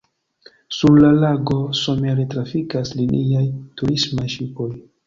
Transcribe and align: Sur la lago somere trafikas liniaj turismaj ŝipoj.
Sur 0.77 0.95
la 1.03 1.11
lago 1.25 1.59
somere 1.83 2.27
trafikas 2.33 2.95
liniaj 3.03 3.47
turismaj 3.81 4.31
ŝipoj. 4.39 4.73